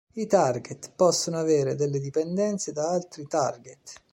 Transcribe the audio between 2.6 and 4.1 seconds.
da altri "target".